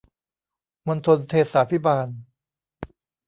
[0.87, 2.07] มณฑลเทศาภิบาล